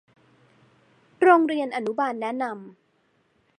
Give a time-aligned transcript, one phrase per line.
[1.21, 2.75] โรงเรียนอนุบาลแนะนำ